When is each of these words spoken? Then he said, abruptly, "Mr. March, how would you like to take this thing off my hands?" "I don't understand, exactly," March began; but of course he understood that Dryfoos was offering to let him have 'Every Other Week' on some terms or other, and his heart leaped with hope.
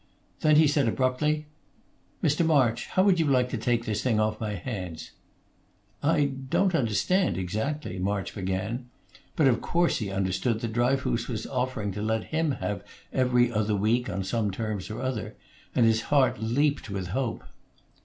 Then 0.39 0.55
he 0.55 0.65
said, 0.65 0.87
abruptly, 0.87 1.45
"Mr. 2.23 2.43
March, 2.43 2.87
how 2.87 3.03
would 3.03 3.19
you 3.19 3.27
like 3.27 3.49
to 3.51 3.57
take 3.59 3.85
this 3.85 4.01
thing 4.01 4.19
off 4.19 4.41
my 4.41 4.55
hands?" 4.55 5.11
"I 6.01 6.25
don't 6.49 6.73
understand, 6.73 7.37
exactly," 7.37 7.99
March 7.99 8.33
began; 8.33 8.89
but 9.35 9.45
of 9.45 9.61
course 9.61 9.97
he 9.99 10.09
understood 10.09 10.59
that 10.61 10.73
Dryfoos 10.73 11.27
was 11.27 11.45
offering 11.45 11.91
to 11.91 12.01
let 12.01 12.23
him 12.33 12.53
have 12.53 12.83
'Every 13.13 13.51
Other 13.53 13.75
Week' 13.75 14.09
on 14.09 14.23
some 14.23 14.49
terms 14.49 14.89
or 14.89 15.03
other, 15.03 15.35
and 15.75 15.85
his 15.85 16.01
heart 16.09 16.41
leaped 16.41 16.89
with 16.89 17.09
hope. 17.09 17.43